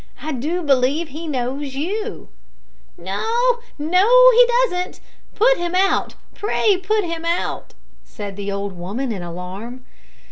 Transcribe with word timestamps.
I 0.23 0.31
do 0.31 0.63
believe 0.63 1.09
he 1.09 1.27
knows 1.27 1.75
you!" 1.75 2.29
"No, 2.97 3.59
no, 3.77 4.31
he 4.31 4.45
doesn't. 4.63 4.99
Put 5.35 5.57
him 5.59 5.75
out; 5.75 6.15
pray 6.33 6.75
put 6.77 7.03
him 7.03 7.23
out," 7.23 7.75
said 8.03 8.35
the 8.35 8.51
old 8.51 8.73
woman, 8.73 9.11
in 9.11 9.21
alarm. 9.21 9.85